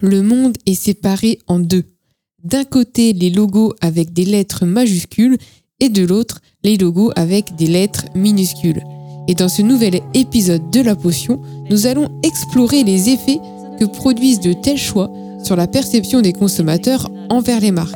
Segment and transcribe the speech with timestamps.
[0.00, 1.84] le monde est séparé en deux.
[2.44, 5.38] D'un côté, les logos avec des lettres majuscules
[5.80, 8.82] et de l'autre, les logos avec des lettres minuscules.
[9.28, 11.40] Et dans ce nouvel épisode de la potion,
[11.70, 13.40] nous allons explorer les effets
[13.80, 15.10] que produisent de tels choix
[15.42, 17.94] sur la perception des consommateurs envers les marques.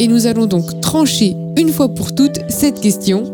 [0.00, 3.32] Et nous allons donc trancher une fois pour toutes cette question.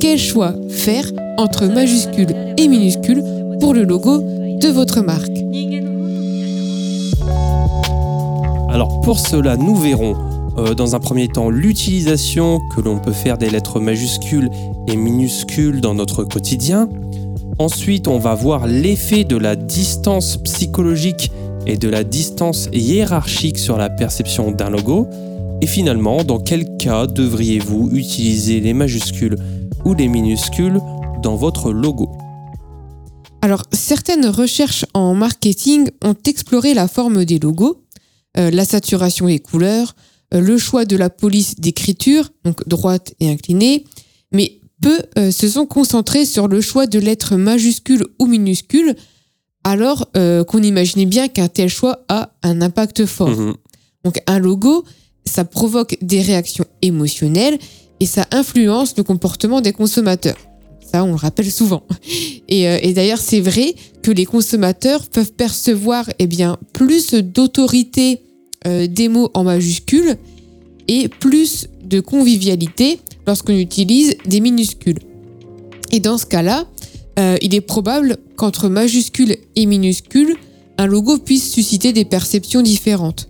[0.00, 3.22] Quel choix faire entre majuscules et minuscules
[3.60, 5.31] pour le logo de votre marque?
[8.72, 10.16] Alors pour cela, nous verrons
[10.56, 14.48] euh, dans un premier temps l'utilisation que l'on peut faire des lettres majuscules
[14.88, 16.88] et minuscules dans notre quotidien.
[17.58, 21.30] Ensuite, on va voir l'effet de la distance psychologique
[21.66, 25.06] et de la distance hiérarchique sur la perception d'un logo.
[25.60, 29.36] Et finalement, dans quel cas devriez-vous utiliser les majuscules
[29.84, 30.80] ou les minuscules
[31.22, 32.08] dans votre logo?
[33.42, 37.82] Alors, certaines recherches en marketing ont exploré la forme des logos,
[38.36, 39.94] la saturation des couleurs,
[40.34, 43.84] euh, le choix de la police d'écriture, donc droite et inclinée,
[44.32, 48.96] mais peu euh, se sont concentrés sur le choix de lettres majuscules ou minuscules,
[49.64, 53.28] alors qu'on imaginait bien qu'un tel choix a un impact fort.
[53.28, 53.54] Mhm.
[54.02, 54.84] Donc un logo,
[55.24, 57.60] ça provoque des réactions émotionnelles
[58.00, 60.36] et ça influence le comportement des consommateurs.
[60.90, 61.84] Ça, on le rappelle souvent.
[62.48, 66.28] Et, euh, et d'ailleurs, c'est vrai que les consommateurs peuvent percevoir eh
[66.72, 68.22] plus d'autorité
[68.66, 70.16] euh, des mots en majuscules
[70.88, 74.98] et plus de convivialité lorsqu'on utilise des minuscules.
[75.92, 76.66] Et dans ce cas-là,
[77.18, 80.36] euh, il est probable qu'entre majuscules et minuscules,
[80.78, 83.28] un logo puisse susciter des perceptions différentes.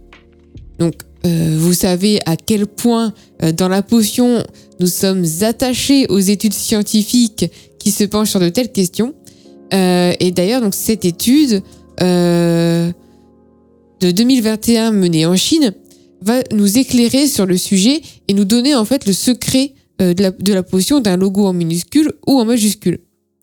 [0.79, 0.95] Donc,
[1.27, 3.13] euh, vous savez à quel point
[3.57, 4.43] dans la potion
[4.81, 7.47] nous sommes attachés aux études scientifiques
[7.79, 9.15] qui se penchent sur de telles questions.
[9.73, 11.63] Euh, et d'ailleurs, cette étude
[12.01, 12.93] euh,
[14.01, 15.75] de 2021 menée en Chine
[16.21, 20.53] va nous éclairer sur le sujet et nous donner en fait le secret euh, de,
[20.53, 22.99] la, potion d'un logo en minuscule ou en majuscule.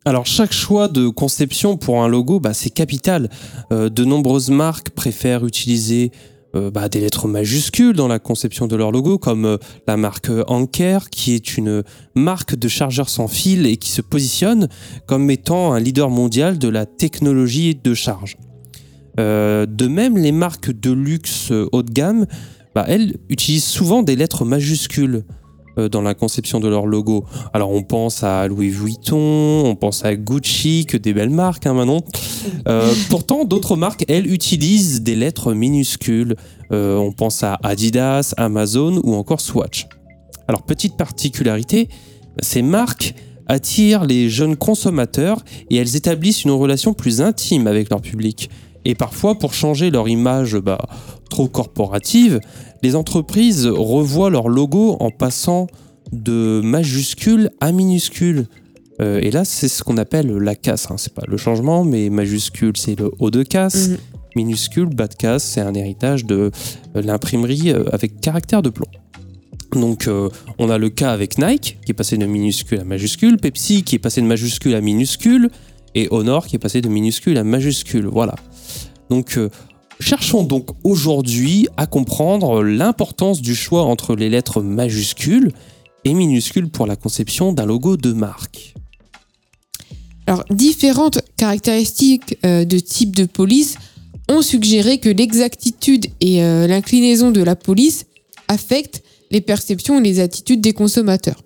[0.05, 3.29] Alors chaque choix de conception pour un logo, bah, c'est capital.
[3.69, 6.11] De nombreuses marques préfèrent utiliser
[6.55, 10.31] euh, bah, des lettres majuscules dans la conception de leur logo, comme euh, la marque
[10.47, 11.83] Anker, qui est une
[12.15, 14.67] marque de chargeurs sans fil et qui se positionne
[15.05, 18.37] comme étant un leader mondial de la technologie de charge.
[19.19, 22.25] Euh, de même, les marques de luxe euh, haut de gamme,
[22.73, 25.21] bah, elles utilisent souvent des lettres majuscules euh,
[25.77, 27.25] dans la conception de leur logo.
[27.53, 31.73] Alors on pense à Louis Vuitton, on pense à Gucci, que des belles marques, hein,
[31.73, 32.01] Manon.
[32.67, 36.35] Euh, pourtant, d'autres marques, elles, utilisent des lettres minuscules.
[36.71, 39.87] Euh, on pense à Adidas, Amazon ou encore Swatch.
[40.47, 41.89] Alors petite particularité,
[42.41, 43.13] ces marques
[43.47, 48.49] attirent les jeunes consommateurs et elles établissent une relation plus intime avec leur public.
[48.85, 50.79] Et parfois, pour changer leur image bah,
[51.29, 52.39] trop corporative,
[52.81, 55.67] les entreprises revoient leur logo en passant
[56.11, 58.47] de majuscule à minuscule.
[59.01, 60.89] Euh, et là, c'est ce qu'on appelle la casse.
[60.91, 60.95] Hein.
[60.97, 63.89] C'est pas le changement, mais majuscule, c'est le haut de casse.
[63.89, 63.97] Mhm.
[64.35, 66.51] Minuscule, bas de casse, c'est un héritage de
[66.95, 68.87] euh, l'imprimerie euh, avec caractère de plomb.
[69.73, 73.37] Donc, euh, on a le cas avec Nike, qui est passé de minuscule à majuscule,
[73.37, 75.49] Pepsi, qui est passé de majuscule à minuscule,
[75.95, 78.07] et Honor, qui est passé de minuscule à majuscule.
[78.07, 78.35] Voilà.
[79.09, 79.49] Donc, euh,
[79.99, 85.51] cherchons donc aujourd'hui à comprendre l'importance du choix entre les lettres majuscules
[86.05, 88.73] et minuscules pour la conception d'un logo de marque.
[90.27, 93.77] Alors, différentes caractéristiques euh, de type de police
[94.29, 98.05] ont suggéré que l'exactitude et euh, l'inclinaison de la police
[98.47, 101.43] affectent les perceptions et les attitudes des consommateurs.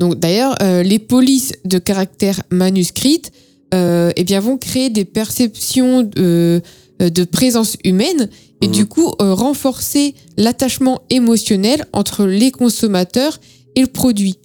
[0.00, 3.32] Donc, d'ailleurs, euh, les polices de caractère manuscrite
[3.72, 6.60] eh vont créer des perceptions de, euh,
[7.00, 8.28] de présence humaine
[8.60, 8.72] et Mhm.
[8.72, 13.40] du coup euh, renforcer l'attachement émotionnel entre les consommateurs
[13.76, 14.36] et le produit.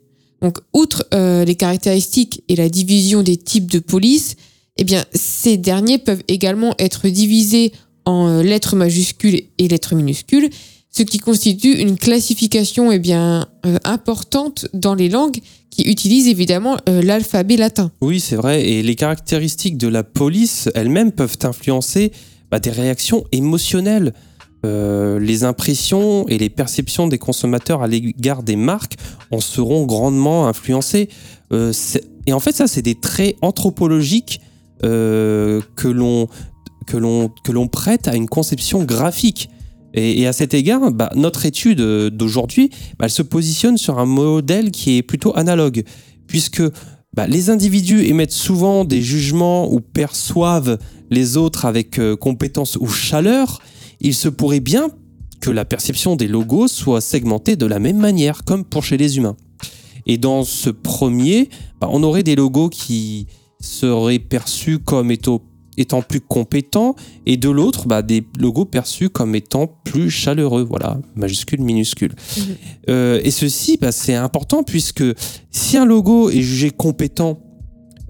[0.42, 4.36] Donc, outre euh, les caractéristiques et la division des types de police,
[4.78, 7.74] eh bien, ces derniers peuvent également être divisés
[8.06, 10.50] en euh, lettres majuscules et lettres minuscules,
[10.92, 15.40] ce qui constitue une classification eh bien, euh, importante dans les langues
[15.70, 17.92] qui utilisent évidemment euh, l'alphabet latin.
[18.02, 18.68] Oui, c'est vrai.
[18.68, 22.12] Et les caractéristiques de la police elles-mêmes peuvent influencer
[22.52, 24.14] bah, des réactions émotionnelles.
[24.66, 28.96] Euh, les impressions et les perceptions des consommateurs à l'égard des marques
[29.32, 31.08] en seront grandement influencées.
[31.54, 31.72] Euh,
[32.26, 34.42] et en fait, ça, c'est des traits anthropologiques
[34.84, 39.50] euh, que l'on prête à une conception graphique.
[39.94, 42.70] Et, à cet égard, bah, notre étude d'aujourd'hui,
[43.00, 45.84] bah, elle se positionne sur un modèle qui est plutôt analogue,
[46.28, 46.62] puisque
[47.14, 50.78] bah, les individus émettent souvent des jugements ou perçoivent
[51.10, 53.62] les autres avec euh, compétence ou chaleur,
[54.00, 54.90] il se pourrait bien
[55.40, 59.18] que la perception des logos soit segmentée de la même manière, comme pour chez les
[59.18, 59.38] humains.
[60.06, 63.28] Et dans ce premier, bah, on aurait des logos qui
[63.60, 65.42] seraient perçus comme étant,
[65.78, 66.96] étant plus compétents,
[67.26, 72.14] et de l'autre, bah, des logos perçus comme étant plus chaleureux, voilà, majuscule, minuscule.
[72.38, 72.44] Mhm.
[72.90, 75.04] Euh, et ceci, bah, c'est important puisque
[75.52, 77.40] si un logo est jugé compétent,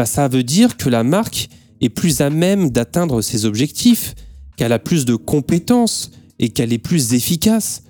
[0.06, 1.50] ça veut dire que la marque
[1.81, 4.16] est plus à même d'atteindre ses objectifs,
[4.58, 7.84] qu'elle a plus de compétences et qu'elle est plus efficace.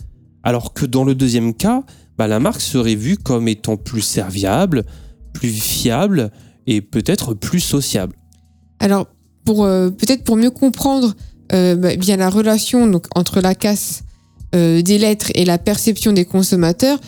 [0.43, 1.83] Alors que dans le deuxième cas,
[2.17, 4.85] bah, la marque serait vue comme étant plus serviable,
[5.33, 6.31] plus fiable
[6.67, 8.15] et peut-être plus sociable.
[8.79, 9.07] Alors,
[9.45, 11.15] pour euh, peut-être pour mieux comprendre
[11.53, 14.03] euh, bah, bien la relation donc, entre la casse
[14.53, 16.99] euh, des lettres et la perception des consommateurs,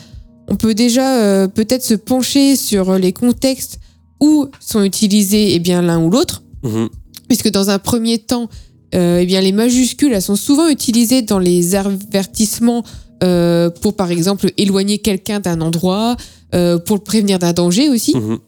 [0.48, 3.78] on peut déjà peut-être se pencher sur les contextes
[4.20, 6.88] où sont utilisés eh l'un ou l'autre, Mhm.
[7.28, 8.48] puisque dans un premier temps,
[8.94, 12.84] euh, eh bien les majuscules elles sont souvent utilisées dans les avertissements
[13.24, 16.16] euh, pour par exemple éloigner quelqu'un d'un endroit,
[16.54, 18.14] euh, pour le prévenir d'un danger aussi.
[18.16, 18.38] Mhm.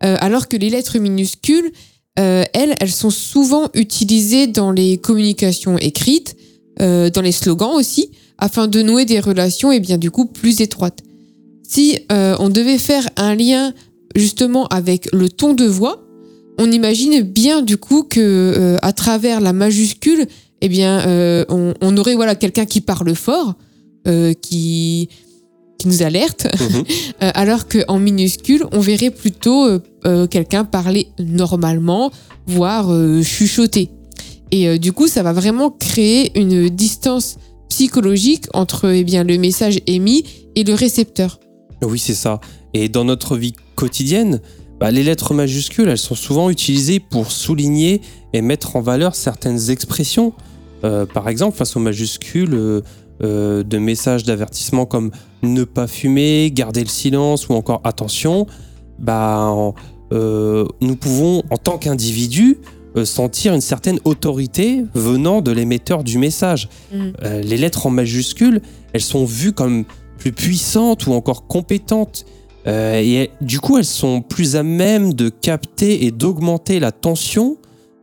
[0.00, 1.72] Alors que les lettres minuscules,
[2.14, 6.36] elles, elles sont souvent utilisées dans les communications écrites,
[6.78, 11.00] dans les slogans aussi, afin de nouer des relations et bien du coup plus étroites.
[11.68, 13.74] Si on devait faire un lien
[14.14, 16.07] justement avec le ton de voix,
[16.58, 20.26] on imagine bien du coup que euh, à travers la majuscule,
[20.60, 23.54] eh bien, euh, on, on aurait voilà quelqu'un qui parle fort,
[24.06, 25.08] euh, qui
[25.78, 26.84] qui nous alerte, Mhm.
[27.20, 29.68] alors qu'en minuscule, on verrait plutôt
[30.28, 32.10] quelqu'un parler normalement,
[32.48, 32.90] voire
[33.22, 33.88] chuchoter.
[34.50, 37.36] Et du coup, ça va vraiment créer une distance
[37.68, 40.24] psychologique entre eh bien, le message émis
[40.56, 41.38] et le récepteur.
[41.82, 42.40] Oui, c'est ça.
[42.74, 44.40] Et dans notre vie quotidienne,
[44.80, 48.00] bah, les lettres majuscules, elles sont souvent utilisées pour souligner
[48.32, 50.32] et mettre en valeur certaines expressions.
[50.84, 52.80] Euh, par exemple, face aux majuscules euh,
[53.22, 55.10] euh, de messages d'avertissement comme
[55.42, 58.46] ne pas fumer, garder le silence ou encore attention,
[58.98, 59.52] bah,
[60.10, 62.58] nous pouvons, en tant qu'individu,
[63.04, 66.68] sentir une certaine autorité venant de l'émetteur du message.
[66.92, 68.60] Euh, les lettres en majuscules,
[68.92, 69.84] elles sont vues comme
[70.18, 72.24] plus puissantes ou encore compétentes.
[72.68, 77.56] Euh, et du coup, elles sont plus à même de capter et d'augmenter la tension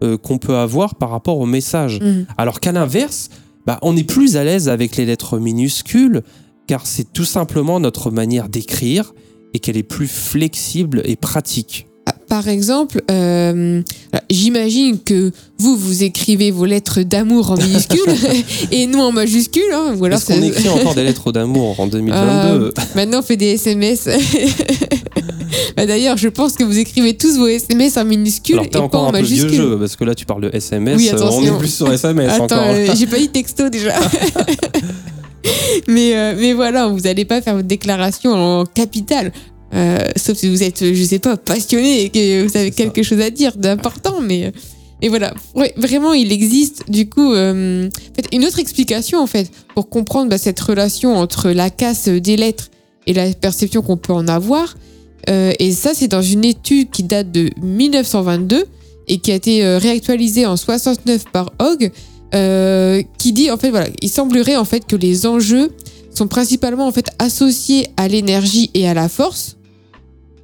[0.03, 1.99] euh, qu'on peut avoir par rapport au message.
[2.01, 2.25] Mhm.
[2.37, 3.29] Alors qu'à l'inverse,
[3.65, 6.21] bah, on est plus à l'aise avec les lettres minuscules,
[6.67, 9.13] car c'est tout simplement notre manière d'écrire
[9.53, 11.87] et qu'elle est plus flexible et pratique.
[12.35, 13.81] Par exemple, euh,
[14.29, 18.13] j'imagine que vous, vous écrivez vos lettres d'amour en minuscule
[18.73, 19.63] et nous en majuscule.
[19.73, 23.37] Hein, ou alors Est-ce qu'on écrit encore des lettres d'amour en 2022 Maintenant, on fait
[23.37, 24.09] des SMS.
[25.77, 28.79] Bah, D'ailleurs, je pense que vous écrivez tous vos SMS en minuscule Alors et t'es
[28.79, 31.09] pas encore en un peu vieux jeu, parce que là tu parles de SMS, Oui,
[31.13, 32.63] euh, on est plus sur SMS Attends, encore.
[32.67, 33.93] euh, j'ai pas dit texto déjà.
[35.87, 39.31] mais, euh, mais voilà, vous n'allez pas faire votre déclaration en capital.
[39.73, 43.19] Euh, sauf si vous êtes, je sais pas, passionné et que vous avez quelque chose
[43.19, 44.21] à dire d'important.
[44.21, 44.51] Mais,
[45.01, 45.33] et voilà.
[45.55, 49.89] Ouais, vraiment, il existe du coup euh, en fait, une autre explication en fait pour
[49.89, 52.69] comprendre bah, cette relation entre la casse des lettres
[53.07, 54.75] et la perception qu'on peut en avoir.
[55.29, 58.65] Euh, et ça, c'est dans une étude qui date de 1922
[59.07, 61.91] et qui a été euh, réactualisée en 69 par Hogg,
[62.33, 65.71] euh, qui dit en fait voilà, il semblerait en fait que les enjeux
[66.15, 69.57] sont principalement en fait associés à l'énergie et à la force,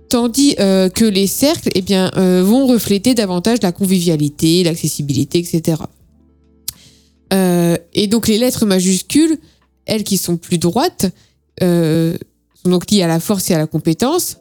[0.09, 5.83] tandis euh, que les cercles eh bien euh, vont refléter davantage la convivialité, l'accessibilité, etc.
[7.33, 9.37] Euh, et donc les lettres majuscules,
[9.85, 11.07] elles qui sont plus droites,
[11.61, 14.37] sont donc liées à la force et à la compétence,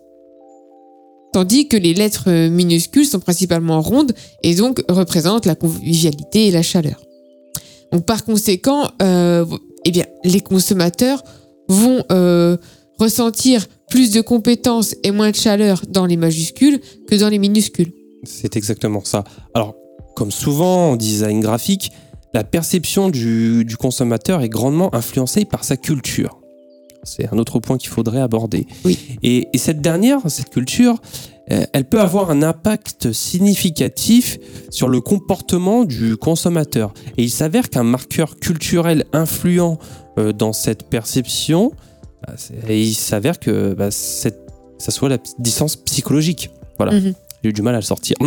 [1.33, 6.63] tandis que les lettres minuscules sont principalement rondes et donc représentent la convivialité et la
[6.63, 7.01] chaleur.
[7.93, 8.89] Donc par conséquent,
[9.85, 11.23] eh bien, les consommateurs
[11.69, 12.57] vont euh,
[12.99, 17.93] ressentir plus de compétences et moins de chaleur dans les majuscules que dans les minuscules.
[18.25, 19.25] C'est exactement ça.
[19.55, 19.75] Alors,
[20.15, 21.93] comme souvent en design graphique,
[22.35, 26.41] la perception du, du consommateur est grandement influencée par sa culture.
[27.03, 28.67] C'est un autre point qu'il faudrait aborder.
[28.85, 28.99] Oui.
[29.23, 30.97] Et, et cette dernière, cette culture,
[31.51, 34.39] elle peut avoir un impact significatif
[34.71, 36.95] sur le comportement du consommateur.
[37.17, 39.79] Et il s'avère qu'un marqueur culturel influent
[40.19, 41.73] euh, dans cette perception,
[42.27, 42.35] bah,
[42.69, 44.31] et il s'avère que bah, ça
[44.79, 46.51] soit la distance psychologique.
[46.79, 46.93] Voilà.
[46.93, 47.15] Mhm.
[47.43, 48.17] J'ai eu du mal à le sortir.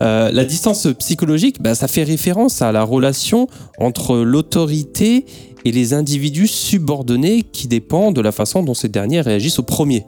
[0.00, 3.48] Euh, la distance psychologique, bah, ça fait référence à la relation
[3.78, 5.26] entre l'autorité
[5.64, 10.04] et les individus subordonnés qui dépendent de la façon dont ces derniers réagissent au premier,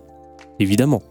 [0.61, 1.03] évidemment.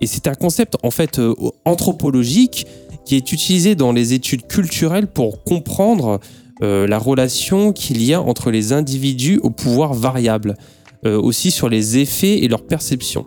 [0.00, 1.34] Et c'est un concept en fait euh,
[1.64, 2.66] anthropologique
[3.04, 6.20] qui est utilisé dans les études culturelles pour comprendre
[6.62, 10.56] euh, la relation qu'il y a entre les individus au pouvoir variable,
[11.04, 13.26] euh, aussi sur les effets et leur perception.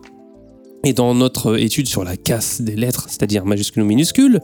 [0.85, 4.39] Et dans notre étude sur la casse des lettres, c'est-à-dire majuscules ou minuscules,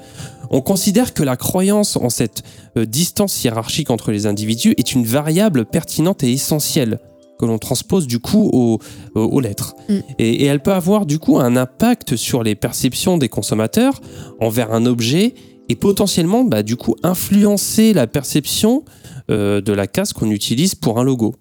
[0.50, 2.42] on considère que la croyance en cette
[2.76, 6.98] distance hiérarchique entre les individus est une variable pertinente et essentielle
[7.42, 8.80] que l'on transpose du coup aux,
[9.16, 9.76] aux lettres.
[9.90, 10.00] Mm.
[10.20, 14.00] Et, et elle peut avoir du coup un impact sur les perceptions des consommateurs
[14.40, 15.34] envers un objet
[15.68, 18.84] et potentiellement bah, du coup influencer la perception
[19.30, 21.36] euh, de la casse qu'on utilise pour un logo.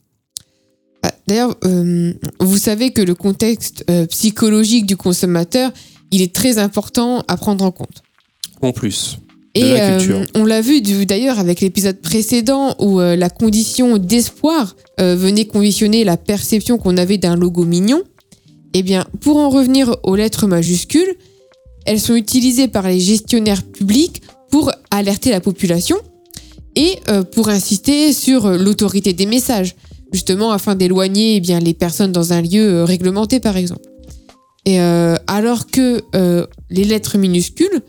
[1.03, 5.73] Ah, D'ailleurs, euh, vous savez que le contexte euh, psychologique du consommateur,
[6.11, 8.03] il est très important à prendre en compte.
[8.63, 9.19] En plus.
[9.61, 15.15] Et euh, on l'a vu d'ailleurs avec l'épisode précédent où euh, la condition d'espoir euh,
[15.15, 18.03] venait conditionner la perception qu'on avait d'un logo mignon.
[18.73, 21.15] Eh bien, pour en revenir aux lettres majuscules,
[21.85, 25.97] elles sont utilisées par les gestionnaires publics pour alerter la population
[26.77, 26.99] et
[27.33, 29.75] pour insister sur l'autorité des messages,
[30.13, 33.89] justement afin d'éloigner eh bien les personnes dans un lieu réglementé par exemple.
[34.67, 36.05] Et alors que
[36.71, 37.83] les lettres minuscules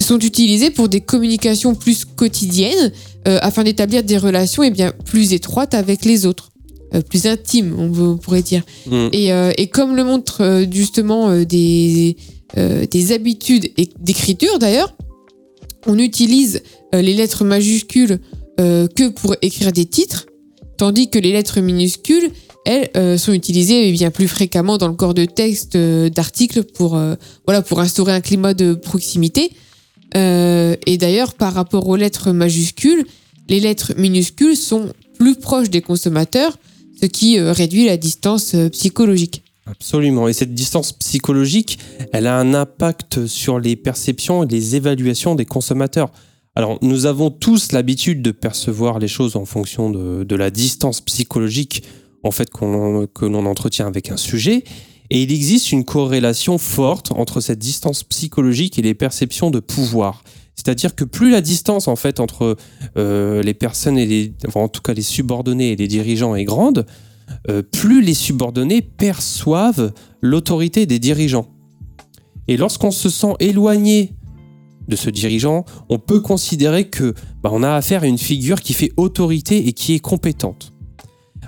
[0.00, 2.92] sont utilisées pour des communications plus quotidiennes
[3.26, 6.50] euh, afin d'établir des relations eh bien plus étroites avec les autres,
[6.94, 8.62] euh, plus intimes on, on pourrait dire.
[8.86, 9.08] Mm.
[9.12, 12.16] Et, euh, et comme le montrent justement des,
[12.56, 13.70] des habitudes
[14.00, 14.94] d'écriture d'ailleurs,
[15.86, 18.20] on utilise les lettres majuscules
[18.56, 20.26] que pour écrire des titres,
[20.76, 22.30] tandis que les lettres minuscules,
[22.64, 26.64] elles, euh, sont utilisées eh bien plus fréquemment dans le corps de texte euh, d'articles
[26.64, 27.14] pour, euh,
[27.46, 29.50] voilà, pour instaurer un climat de proximité.
[30.16, 33.04] Euh, et d'ailleurs, par rapport aux lettres majuscules,
[33.48, 36.56] les lettres minuscules sont plus proches des consommateurs,
[37.00, 39.42] ce qui euh, réduit la distance euh, psychologique.
[39.66, 40.28] Absolument.
[40.28, 41.78] Et cette distance psychologique,
[42.12, 46.10] elle a un impact sur les perceptions et les évaluations des consommateurs.
[46.54, 51.82] Alors, nous avons tous l'habitude de percevoir les choses en fonction de, la distance psychologique
[52.22, 54.64] en fait que l'on entretient avec un sujet.
[55.14, 60.24] Et il existe une corrélation forte entre cette distance psychologique et les perceptions de pouvoir.
[60.56, 62.56] C'est-à-dire que plus la distance en fait entre
[62.96, 66.84] euh, les personnes et en tout cas les subordonnés et les dirigeants est grande,
[67.48, 71.46] euh, plus les subordonnés perçoivent l'autorité des dirigeants.
[72.48, 74.14] Et lorsqu'on se sent éloigné
[74.88, 78.72] de ce dirigeant, on peut considérer que bah, on a affaire à une figure qui
[78.72, 80.72] fait autorité et qui est compétente.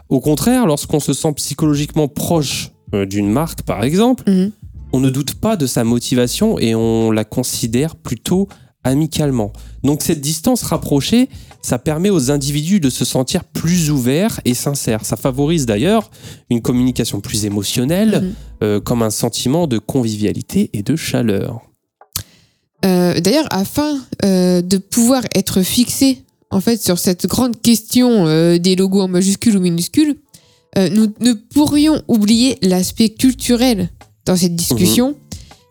[0.08, 4.52] Au contraire, lorsqu'on se sent psychologiquement proche d'une marque, par exemple, Mhm.
[4.92, 8.48] on ne doute pas de sa motivation et on la considère plutôt
[8.84, 9.52] amicalement.
[9.82, 11.28] Donc cette distance rapprochée,
[11.60, 15.04] ça permet aux individus de se sentir plus ouverts et sincères.
[15.04, 16.08] Ça favorise d'ailleurs
[16.50, 18.32] une communication plus émotionnelle, Mhm.
[18.62, 21.62] euh, comme un sentiment de convivialité et de chaleur.
[22.84, 28.58] Euh, D'ailleurs, afin euh, de pouvoir être fixé en fait sur cette grande question euh,
[28.58, 30.16] des logos en majuscules ou minuscules,
[30.76, 33.90] euh, nous ne pourrions oublier l'aspect culturel
[34.24, 35.16] dans cette discussion,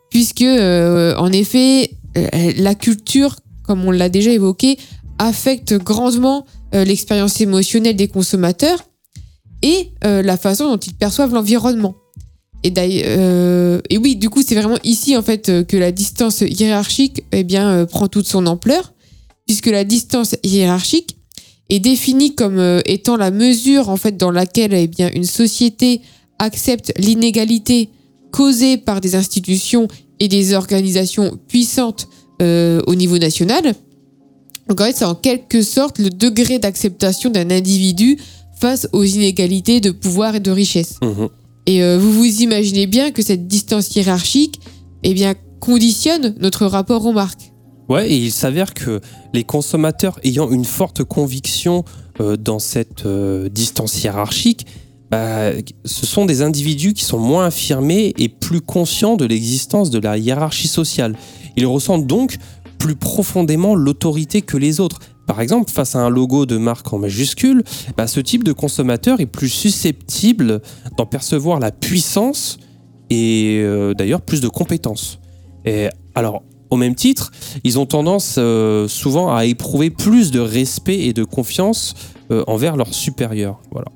[0.09, 4.77] puisque euh, en effet, euh, la culture, comme on l'a déjà évoqué,
[5.19, 8.83] affecte grandement l'expérience émotionnelle des consommateurs
[9.62, 11.95] et la façon dont ils perçoivent l'environnement.
[12.65, 17.43] Et, euh, oui, du coup, c'est vraiment ici en fait que la distance hiérarchique eh
[17.43, 18.93] bien, euh, prend toute son ampleur,
[19.45, 21.14] puisque la distance hiérarchique
[21.69, 26.01] est définie comme euh, étant la mesure en fait dans laquelle eh bien, une société
[26.39, 27.89] accepte l'inégalité
[28.31, 29.88] causée par des institutions
[30.19, 32.07] et des organisations puissantes
[32.41, 33.74] euh, au niveau national.
[34.67, 38.17] Donc en fait, c'est en quelque sorte le degré d'acceptation d'un individu
[38.60, 40.95] face aux inégalités de pouvoir et de richesse.
[41.01, 41.29] Mhm.
[41.67, 44.60] Et euh, vous vous imaginez bien que cette distance hiérarchique
[45.03, 47.51] eh bien, conditionne notre rapport aux marques.
[47.88, 49.00] Ouais, et il s'avère que
[49.34, 51.84] les consommateurs ayant une forte conviction
[52.20, 54.65] euh, dans cette euh, distance hiérarchique,
[55.12, 55.51] bah,
[55.84, 60.18] ce sont des individus qui sont moins affirmés et plus conscients de l'existence de la
[60.18, 61.15] hiérarchie sociale.
[61.58, 62.38] Ils ressentent donc
[62.80, 65.00] plus profondément l'autorité que les autres.
[65.27, 67.63] Par exemple, face à un logo de marque en majuscule,
[67.98, 70.62] bah, ce type de consommateur est plus susceptible
[70.98, 72.58] d'en percevoir la puissance
[73.10, 75.20] et euh, d'ailleurs plus de compétences.
[75.65, 77.31] Et alors, au même titre,
[77.63, 81.93] ils ont tendance euh, souvent à éprouver plus de respect et de confiance
[82.31, 83.60] euh, envers leurs supérieurs.
[83.72, 83.88] Voilà.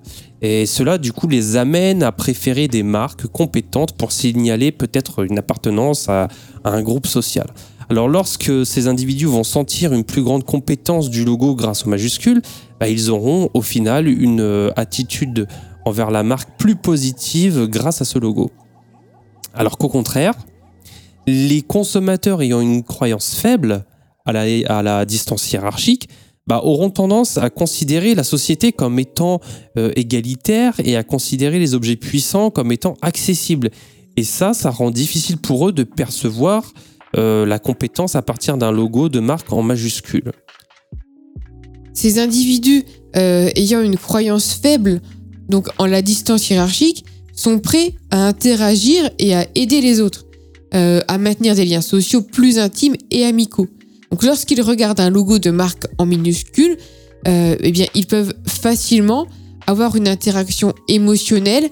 [0.42, 5.38] Et cela, du coup, les amène à préférer des marques compétentes pour signaler peut-être une
[5.38, 6.28] appartenance à,
[6.64, 7.48] un groupe social.
[7.90, 12.42] Alors, lorsque ces individus vont sentir une plus grande compétence du logo grâce aux majuscules,
[12.80, 15.48] bah, ils auront au final une euh, attitude
[15.86, 18.52] envers la marque plus positive grâce à ce logo.
[19.54, 20.36] Alors qu'au contraire,
[21.30, 23.86] les consommateurs ayant une croyance faible
[24.26, 24.34] à
[24.84, 26.10] la, distance hiérarchique,
[26.46, 29.40] bah, auront tendance à considérer la société comme étant
[29.78, 33.70] euh, égalitaire et à considérer les objets puissants comme étant accessibles.
[34.18, 36.74] Et ça, ça rend difficile pour eux de percevoir
[37.18, 40.32] euh, la compétence à partir d'un logo de marque en majuscule.
[41.94, 42.84] Ces individus
[43.16, 45.02] euh, ayant une croyance faible,
[45.50, 50.26] donc en la distance hiérarchique, sont prêts à interagir et à aider les autres,
[50.72, 53.68] à maintenir des liens sociaux plus intimes et amicaux.
[54.12, 56.78] Donc lorsqu'ils regardent un logo de marque en minuscule,
[57.28, 59.28] euh, eh bien ils peuvent facilement
[59.68, 61.70] avoir une interaction émotionnelle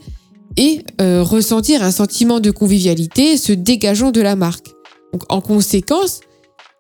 [0.56, 4.68] et euh, ressentir un sentiment de convivialité se dégageant de la marque.
[5.14, 6.22] Donc en conséquence,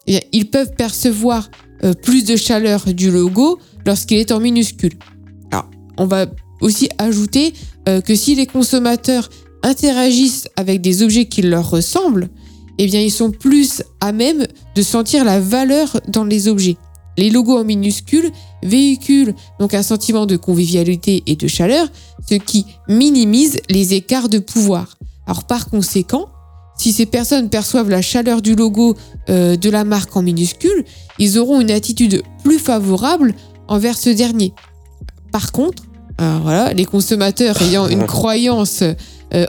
[0.06, 1.50] eh ils peuvent percevoir
[1.84, 4.94] euh, plus de chaleur du logo lorsqu'il est en minuscule.
[5.52, 6.28] Alors, on va
[6.60, 7.54] aussi ajouter
[8.04, 9.30] que si les consommateurs
[9.64, 12.30] interagissent avec des objets qui leur ressemblent,
[12.78, 14.46] eh bien, ils sont plus à même
[14.76, 16.78] de sentir la valeur dans les objets.
[17.18, 21.88] Les logos en minuscules véhiculent donc un sentiment de convivialité et de chaleur,
[22.30, 24.98] ce qui minimise les écarts de pouvoir.
[25.26, 26.28] Alors par conséquent,
[26.78, 28.96] si ces personnes perçoivent la chaleur du logo
[29.30, 30.86] euh, de la marque en minuscule,
[31.18, 33.34] ils auront une attitude plus favorable
[33.68, 34.54] envers ce dernier.
[35.32, 35.84] Par contre,
[36.20, 38.94] voilà, les consommateurs ayant une croyance euh,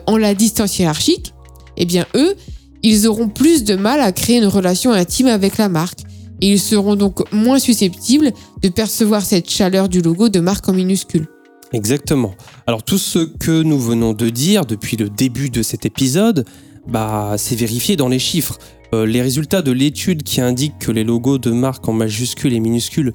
[0.07, 1.35] en la distance hiérarchique,
[1.77, 2.35] eh bien eux,
[2.83, 6.01] ils auront plus de mal à créer une relation intime avec la marque
[6.41, 8.33] ils seront donc moins susceptibles
[8.63, 11.27] de percevoir cette chaleur du logo de marque en minuscule.
[11.73, 12.35] Exactement.
[12.67, 16.47] Alors tout ce que nous venons de dire depuis le début de cet épisode,
[16.87, 18.59] bah c'est vérifié dans les chiffres.
[18.95, 22.61] Euh, les résultats de l'étude qui indiquent que les logos de marque en majuscules et
[22.61, 23.13] minuscules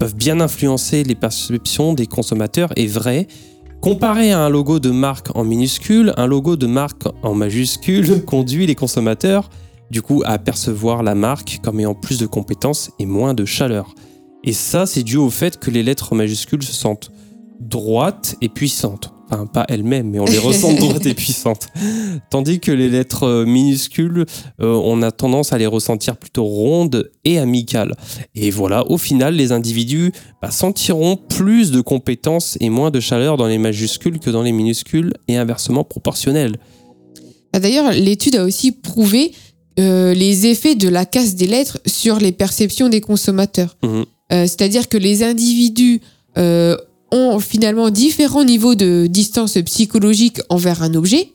[0.00, 3.28] peuvent bien influencer les perceptions des consommateurs est vrai
[3.82, 8.64] Comparé à un logo de marque en minuscule, un logo de marque en majuscule conduit
[8.64, 9.50] les consommateurs
[9.90, 13.92] du coup à percevoir la marque comme ayant plus de compétences et moins de chaleur.
[14.44, 17.10] Et ça, c'est dû au fait que les lettres majuscules se sentent
[17.58, 19.12] droites et puissantes
[19.52, 21.68] pas elles-mêmes, mais on les ressent droites et puissantes.
[22.30, 24.26] Tandis que les lettres euh, minuscules,
[24.60, 27.94] euh, on a tendance à les ressentir plutôt rondes et amicales.
[28.34, 33.36] Et voilà, au final, les individus bah, sentiront plus de compétences et moins de chaleur
[33.36, 36.56] dans les majuscules que dans les minuscules, et inversement proportionnel.
[37.52, 39.32] Ah, d'ailleurs, l'étude a aussi prouvé
[39.78, 43.76] euh, les effets de la casse des lettres sur les perceptions des consommateurs.
[43.82, 44.02] Mmh.
[44.30, 46.00] C'est-à-dire que les individus
[47.12, 51.32] ont finalement différents niveaux de distance psychologique envers un objet.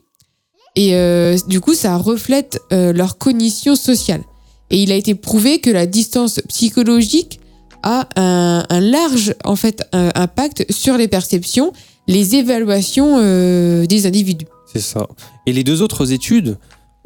[0.75, 4.21] Et euh, du coup, ça reflète euh, leur cognition sociale.
[4.69, 7.39] Et il a été prouvé que la distance psychologique
[7.83, 11.71] a un, large en fait impact sur les perceptions,
[12.07, 14.47] les évaluations euh, des individus.
[14.71, 15.07] C'est ça.
[15.45, 16.57] Et les deux autres études,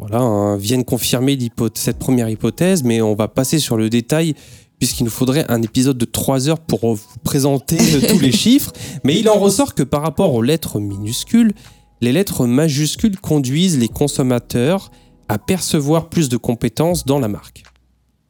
[0.02, 1.38] voilà, hein, viennent confirmer
[1.76, 4.34] cette première hypothèse, mais on va passer sur le détail
[4.80, 7.78] puisqu'il nous faudrait un épisode de 3 heures pour vous présenter
[8.10, 8.74] tous les chiffres.
[9.04, 11.54] Mais il en ressort que par rapport aux lettres minuscules,
[12.02, 14.90] les lettres majuscules conduisent les consommateurs
[15.30, 17.62] à percevoir plus de compétences dans la marque.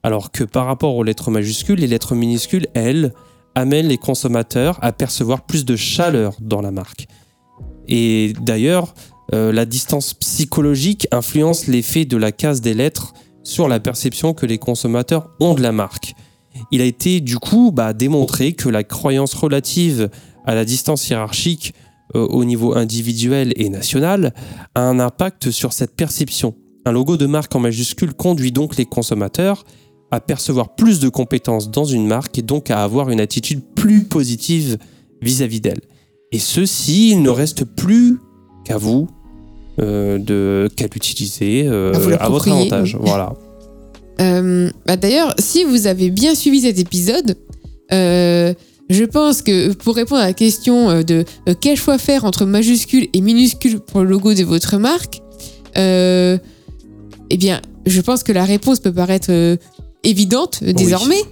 [0.04, 3.14] Alors que par rapport aux lettres majuscules, les lettres minuscules, elles,
[3.56, 7.08] amènent les consommateurs à percevoir plus de chaleur dans la marque.
[7.88, 8.94] Et d'ailleurs,
[9.34, 13.14] euh, la distance psychologique influence l'effet de la case des lettres
[13.44, 16.14] sur la perception que les consommateurs ont de la marque.
[16.72, 20.10] Il a été du coup bah, démontré que la croyance relative
[20.46, 21.74] à la distance hiérarchique
[22.16, 24.34] euh, au niveau individuel et national
[24.76, 26.56] a un impact sur cette perception.
[26.86, 29.64] Un logo de marque en majuscule conduit donc les consommateurs
[30.10, 34.04] à percevoir plus de compétences dans une marque et donc à avoir une attitude plus
[34.04, 34.78] positive
[35.22, 35.80] vis-à-vis d'elle.
[36.34, 38.20] Et ceci, il ne reste plus
[38.66, 39.08] qu'à vous
[39.80, 42.98] euh, de qu'à l'utiliser euh, à, votre avantage.
[43.02, 43.34] Voilà.
[44.20, 47.38] Euh, bah, d'ailleurs, si vous avez bien suivi cet épisode,
[47.90, 51.24] je pense que pour répondre à la question de
[51.62, 55.22] quel choix faire entre majuscule et minuscule pour le logo de votre marque,
[55.78, 59.32] eh bien, je pense que la réponse peut paraître
[60.04, 61.24] évidente désormais.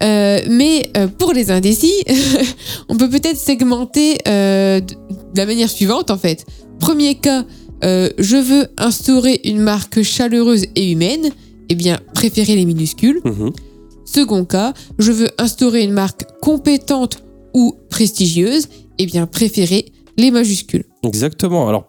[0.00, 2.04] mais pour les indécis,
[2.90, 4.82] on peut peut-être segmenter de
[5.34, 6.44] la manière suivante en fait.
[6.78, 7.44] Premier cas,
[7.82, 11.30] je veux instaurer une marque chaleureuse et humaine
[11.70, 13.20] eh bien, préférer les minuscules.
[13.24, 13.52] Mhm.
[14.04, 17.22] Second cas, je veux instaurer une marque compétente
[17.54, 20.84] ou prestigieuse, eh bien, préférer les majuscules.
[21.04, 21.68] Exactement.
[21.68, 21.86] Alors,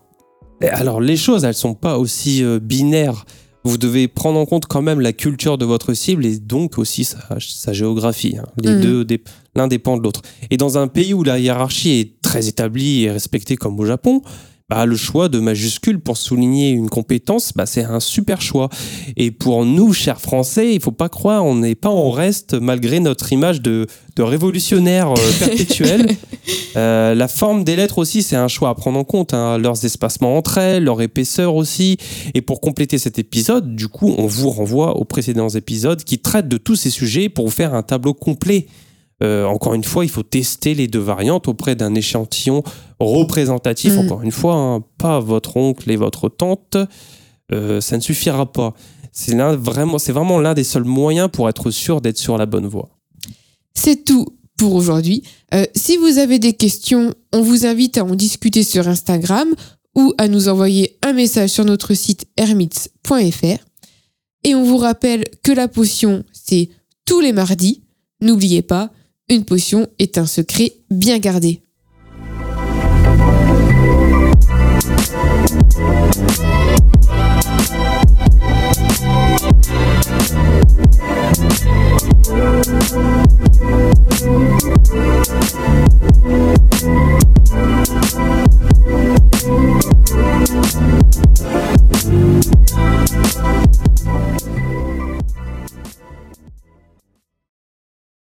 [0.62, 3.25] alors les choses, elles sont pas aussi euh, binaires.
[3.63, 7.04] Vous devez prendre en compte quand même la culture de votre cible et donc aussi
[7.04, 8.38] sa, géographie.
[8.38, 8.45] Hein.
[8.63, 8.82] Les mhm.
[8.82, 9.17] deux,
[9.56, 10.21] l'un dépend de l'autre.
[10.51, 14.21] Et dans un pays où la hiérarchie est très établie et respectée comme au Japon,
[14.71, 18.69] bah, le choix de majuscule pour souligner une compétence, bah, c'est un super choix.
[19.17, 23.01] Et pour nous, chers Français, il faut pas croire, on n'est pas en reste malgré
[23.01, 26.07] notre image de, de révolutionnaire euh, perpétuel.
[26.77, 29.34] Euh, la forme des lettres aussi, c'est un choix à prendre en compte.
[29.34, 29.57] hein.
[29.57, 31.97] Leurs espacements entre elles, leur épaisseur aussi.
[32.34, 36.47] Et pour compléter cet épisode, du coup, on vous renvoie aux précédents épisodes qui traitent
[36.47, 38.67] de tous ces sujets pour vous faire un tableau complet.
[39.23, 42.63] Euh, encore une fois, il faut tester les deux variantes auprès d'un échantillon
[42.99, 43.93] représentatif.
[43.93, 43.99] Mm.
[43.99, 46.77] Encore une fois, hein, pas votre oncle et votre tante.
[47.51, 48.73] Euh, ça ne suffira pas.
[49.12, 52.89] C'est vraiment l'un des seuls moyens pour être sûr d'être sur la bonne voie.
[53.73, 54.25] C'est tout
[54.57, 55.23] pour aujourd'hui.
[55.53, 59.53] Euh, si vous avez des questions, on vous invite à en discuter sur Instagram
[59.95, 63.65] ou à nous envoyer un message sur notre site hermits.fr.
[64.43, 66.69] Et on vous rappelle que la potion, c'est
[67.05, 67.84] tous les mardis.
[68.21, 68.91] N'oubliez pas,
[69.32, 71.62] une potion est un secret bien gardé.